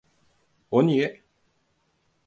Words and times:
O 0.71 0.81
niye? 0.85 1.21